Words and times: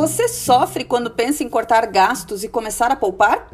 Você 0.00 0.28
sofre 0.28 0.82
quando 0.82 1.10
pensa 1.10 1.44
em 1.44 1.48
cortar 1.50 1.84
gastos 1.84 2.42
e 2.42 2.48
começar 2.48 2.90
a 2.90 2.96
poupar? 2.96 3.50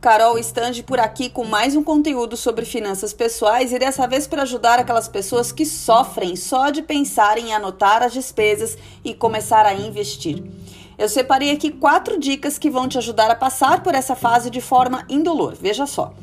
Carol 0.00 0.38
Stange 0.38 0.84
por 0.84 1.00
aqui 1.00 1.28
com 1.28 1.44
mais 1.44 1.74
um 1.74 1.82
conteúdo 1.82 2.36
sobre 2.36 2.64
finanças 2.64 3.12
pessoais 3.12 3.72
e 3.72 3.80
dessa 3.80 4.06
vez 4.06 4.24
para 4.24 4.42
ajudar 4.42 4.78
aquelas 4.78 5.08
pessoas 5.08 5.50
que 5.50 5.66
sofrem 5.66 6.36
só 6.36 6.70
de 6.70 6.82
pensar 6.82 7.36
em 7.36 7.52
anotar 7.52 8.04
as 8.04 8.12
despesas 8.12 8.78
e 9.04 9.12
começar 9.12 9.66
a 9.66 9.74
investir. 9.74 10.40
Eu 10.96 11.08
separei 11.08 11.50
aqui 11.50 11.68
quatro 11.68 12.16
dicas 12.16 12.58
que 12.58 12.70
vão 12.70 12.86
te 12.86 12.96
ajudar 12.96 13.28
a 13.32 13.34
passar 13.34 13.82
por 13.82 13.92
essa 13.92 14.14
fase 14.14 14.50
de 14.50 14.60
forma 14.60 15.04
indolor. 15.08 15.56
Veja 15.60 15.84
só. 15.84 16.14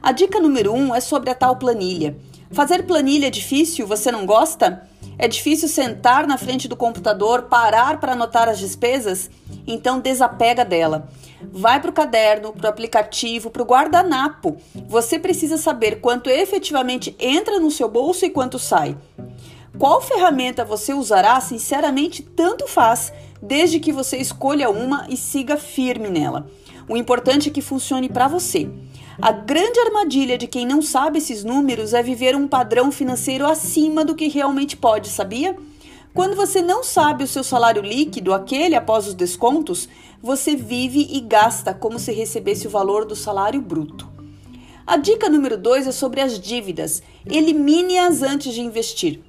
A 0.00 0.10
dica 0.10 0.40
número 0.40 0.72
um 0.72 0.94
é 0.94 1.02
sobre 1.02 1.28
a 1.28 1.34
tal 1.34 1.56
planilha. 1.56 2.16
Fazer 2.50 2.86
planilha 2.86 3.26
é 3.26 3.30
difícil? 3.30 3.86
Você 3.86 4.10
não 4.10 4.24
gosta? 4.24 4.88
É 5.18 5.26
difícil 5.26 5.68
sentar 5.68 6.28
na 6.28 6.38
frente 6.38 6.68
do 6.68 6.76
computador, 6.76 7.42
parar 7.42 7.98
para 7.98 8.12
anotar 8.12 8.48
as 8.48 8.58
despesas? 8.58 9.28
Então 9.66 9.98
desapega 9.98 10.64
dela. 10.64 11.08
Vai 11.42 11.80
para 11.80 11.90
o 11.90 11.92
caderno, 11.92 12.52
para 12.52 12.66
o 12.66 12.70
aplicativo, 12.70 13.50
para 13.50 13.62
o 13.62 13.66
guardanapo. 13.66 14.56
Você 14.86 15.18
precisa 15.18 15.56
saber 15.56 16.00
quanto 16.00 16.30
efetivamente 16.30 17.16
entra 17.18 17.58
no 17.58 17.70
seu 17.70 17.88
bolso 17.88 18.24
e 18.24 18.30
quanto 18.30 18.60
sai. 18.60 18.96
Qual 19.76 20.00
ferramenta 20.00 20.64
você 20.64 20.94
usará, 20.94 21.40
sinceramente, 21.40 22.22
tanto 22.22 22.68
faz, 22.68 23.12
desde 23.42 23.80
que 23.80 23.92
você 23.92 24.16
escolha 24.16 24.70
uma 24.70 25.06
e 25.08 25.16
siga 25.16 25.56
firme 25.56 26.08
nela. 26.08 26.48
O 26.88 26.96
importante 26.96 27.48
é 27.48 27.52
que 27.52 27.60
funcione 27.60 28.08
para 28.08 28.26
você. 28.26 28.70
A 29.20 29.30
grande 29.30 29.78
armadilha 29.80 30.38
de 30.38 30.46
quem 30.46 30.66
não 30.66 30.80
sabe 30.80 31.18
esses 31.18 31.44
números 31.44 31.92
é 31.92 32.02
viver 32.02 32.34
um 32.34 32.48
padrão 32.48 32.90
financeiro 32.90 33.46
acima 33.46 34.04
do 34.04 34.14
que 34.14 34.28
realmente 34.28 34.76
pode, 34.76 35.08
sabia? 35.08 35.56
Quando 36.14 36.34
você 36.34 36.62
não 36.62 36.82
sabe 36.82 37.24
o 37.24 37.28
seu 37.28 37.44
salário 37.44 37.82
líquido, 37.82 38.32
aquele 38.32 38.74
após 38.74 39.06
os 39.06 39.14
descontos, 39.14 39.88
você 40.22 40.56
vive 40.56 41.06
e 41.12 41.20
gasta 41.20 41.74
como 41.74 41.98
se 41.98 42.12
recebesse 42.12 42.66
o 42.66 42.70
valor 42.70 43.04
do 43.04 43.14
salário 43.14 43.60
bruto. 43.60 44.08
A 44.86 44.96
dica 44.96 45.28
número 45.28 45.58
2 45.58 45.88
é 45.88 45.92
sobre 45.92 46.20
as 46.22 46.40
dívidas. 46.40 47.02
Elimine-as 47.26 48.22
antes 48.22 48.54
de 48.54 48.62
investir. 48.62 49.20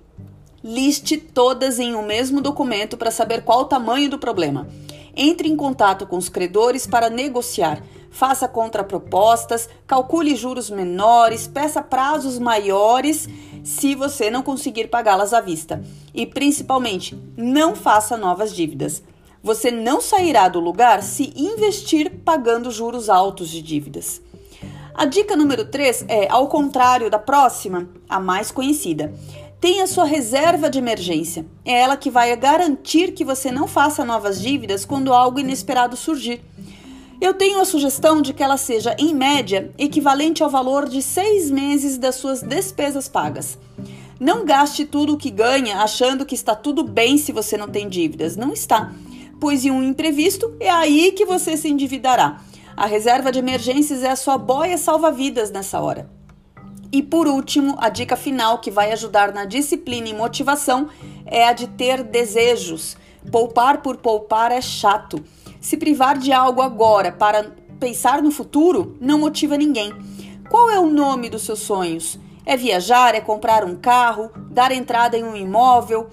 Liste 0.63 1.17
todas 1.17 1.79
em 1.79 1.95
um 1.95 2.05
mesmo 2.05 2.41
documento 2.41 2.95
para 2.95 3.11
saber 3.11 3.43
qual 3.43 3.61
o 3.61 3.65
tamanho 3.65 4.09
do 4.09 4.17
problema. 4.17 4.67
Entre 5.15 5.49
em 5.49 5.55
contato 5.55 6.05
com 6.05 6.17
os 6.17 6.29
credores 6.29 6.85
para 6.85 7.09
negociar 7.09 7.81
faça 8.09 8.47
contrapropostas, 8.47 9.69
calcule 9.85 10.35
juros 10.35 10.69
menores, 10.69 11.47
peça 11.47 11.81
prazos 11.81 12.39
maiores 12.39 13.29
se 13.63 13.95
você 13.95 14.29
não 14.29 14.41
conseguir 14.41 14.87
pagá-las 14.87 15.33
à 15.33 15.41
vista. 15.41 15.83
E 16.13 16.25
principalmente, 16.25 17.17
não 17.37 17.75
faça 17.75 18.17
novas 18.17 18.55
dívidas. 18.55 19.03
Você 19.41 19.71
não 19.71 20.01
sairá 20.01 20.49
do 20.49 20.59
lugar 20.59 21.01
se 21.01 21.31
investir 21.35 22.11
pagando 22.25 22.71
juros 22.71 23.09
altos 23.09 23.49
de 23.49 23.61
dívidas. 23.61 24.21
A 24.93 25.05
dica 25.05 25.35
número 25.35 25.63
3 25.63 26.05
é, 26.09 26.27
ao 26.29 26.47
contrário 26.47 27.09
da 27.09 27.19
próxima, 27.19 27.87
a 28.09 28.19
mais 28.19 28.51
conhecida. 28.51 29.13
Tenha 29.59 29.85
sua 29.87 30.05
reserva 30.05 30.69
de 30.69 30.79
emergência. 30.79 31.45
É 31.65 31.81
ela 31.81 31.97
que 31.97 32.09
vai 32.09 32.33
garantir 32.37 33.11
que 33.11 33.25
você 33.25 33.51
não 33.51 33.67
faça 33.67 34.05
novas 34.05 34.41
dívidas 34.41 34.85
quando 34.85 35.13
algo 35.13 35.37
inesperado 35.37 35.97
surgir. 35.97 36.41
Eu 37.19 37.33
tenho 37.33 37.59
a 37.59 37.65
sugestão 37.65 38.21
de 38.21 38.33
que 38.33 38.41
ela 38.41 38.55
seja, 38.55 38.95
em 38.97 39.13
média, 39.13 39.69
equivalente 39.77 40.41
ao 40.41 40.49
valor 40.49 40.87
de 40.87 41.01
seis 41.01 41.51
meses 41.51 41.97
das 41.97 42.15
suas 42.15 42.41
despesas 42.41 43.09
pagas. 43.09 43.57
Não 44.17 44.45
gaste 44.45 44.85
tudo 44.85 45.15
o 45.15 45.17
que 45.17 45.29
ganha 45.29 45.79
achando 45.79 46.25
que 46.25 46.35
está 46.35 46.55
tudo 46.55 46.81
bem 46.81 47.17
se 47.17 47.33
você 47.33 47.57
não 47.57 47.67
tem 47.67 47.89
dívidas. 47.89 48.37
Não 48.37 48.53
está. 48.53 48.93
Pois 49.41 49.65
em 49.65 49.71
um 49.71 49.83
imprevisto 49.83 50.55
é 50.61 50.69
aí 50.69 51.11
que 51.11 51.25
você 51.25 51.57
se 51.57 51.67
endividará. 51.67 52.39
A 52.77 52.85
reserva 52.85 53.29
de 53.29 53.39
emergências 53.39 54.03
é 54.03 54.09
a 54.09 54.15
sua 54.15 54.37
boia 54.37 54.77
salva-vidas 54.77 55.51
nessa 55.51 55.81
hora. 55.81 56.18
E 56.91 57.03
por 57.03 57.27
último, 57.27 57.75
a 57.77 57.89
dica 57.89 58.15
final 58.15 58.57
que 58.57 58.71
vai 58.71 58.91
ajudar 58.91 59.31
na 59.31 59.45
disciplina 59.45 60.09
e 60.09 60.13
motivação 60.13 60.89
é 61.25 61.47
a 61.47 61.53
de 61.53 61.67
ter 61.67 62.03
desejos. 62.03 62.97
Poupar 63.31 63.81
por 63.81 63.97
poupar 63.97 64.51
é 64.51 64.61
chato. 64.61 65.23
Se 65.61 65.77
privar 65.77 66.17
de 66.17 66.31
algo 66.31 66.61
agora 66.61 67.11
para 67.11 67.51
pensar 67.79 68.23
no 68.23 68.31
futuro 68.31 68.97
não 68.99 69.19
motiva 69.19 69.55
ninguém. 69.55 69.93
Qual 70.49 70.69
é 70.69 70.79
o 70.79 70.89
nome 70.89 71.29
dos 71.29 71.43
seus 71.43 71.59
sonhos? 71.59 72.19
É 72.43 72.57
viajar, 72.57 73.13
é 73.13 73.21
comprar 73.21 73.63
um 73.63 73.75
carro, 73.75 74.31
dar 74.49 74.71
entrada 74.71 75.15
em 75.15 75.23
um 75.23 75.35
imóvel, 75.35 76.09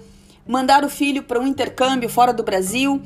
mandar 0.47 0.85
o 0.85 0.89
filho 0.89 1.23
para 1.23 1.39
um 1.39 1.47
intercâmbio 1.47 2.07
fora 2.07 2.31
do 2.31 2.43
Brasil? 2.43 3.01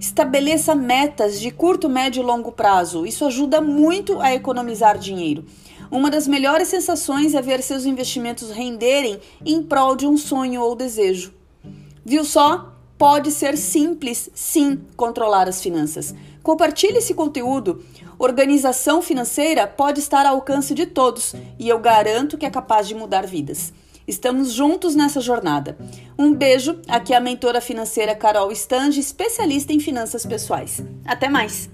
Estabeleça 0.00 0.74
metas 0.74 1.38
de 1.38 1.52
curto, 1.52 1.88
médio 1.88 2.20
e 2.20 2.26
longo 2.26 2.50
prazo. 2.50 3.06
Isso 3.06 3.24
ajuda 3.24 3.60
muito 3.60 4.20
a 4.20 4.34
economizar 4.34 4.98
dinheiro. 4.98 5.44
Uma 5.92 6.10
das 6.10 6.26
melhores 6.26 6.68
sensações 6.68 7.34
é 7.34 7.42
ver 7.42 7.62
seus 7.62 7.84
investimentos 7.84 8.48
renderem 8.50 9.20
em 9.44 9.62
prol 9.62 9.94
de 9.94 10.06
um 10.06 10.16
sonho 10.16 10.62
ou 10.62 10.74
desejo. 10.74 11.34
Viu 12.02 12.24
só? 12.24 12.72
Pode 12.96 13.30
ser 13.30 13.58
simples, 13.58 14.30
sim, 14.34 14.80
controlar 14.96 15.50
as 15.50 15.60
finanças. 15.60 16.14
Compartilhe 16.42 16.96
esse 16.96 17.12
conteúdo. 17.12 17.84
Organização 18.18 19.02
financeira 19.02 19.66
pode 19.66 20.00
estar 20.00 20.24
ao 20.24 20.36
alcance 20.36 20.72
de 20.72 20.86
todos 20.86 21.34
e 21.58 21.68
eu 21.68 21.78
garanto 21.78 22.38
que 22.38 22.46
é 22.46 22.50
capaz 22.50 22.88
de 22.88 22.94
mudar 22.94 23.26
vidas. 23.26 23.70
Estamos 24.08 24.50
juntos 24.50 24.94
nessa 24.94 25.20
jornada. 25.20 25.76
Um 26.18 26.32
beijo, 26.32 26.80
aqui 26.88 27.12
é 27.12 27.18
a 27.18 27.20
mentora 27.20 27.60
financeira 27.60 28.14
Carol 28.14 28.50
Stange, 28.50 28.98
especialista 28.98 29.74
em 29.74 29.78
finanças 29.78 30.24
pessoais. 30.24 30.82
Até 31.04 31.28
mais! 31.28 31.68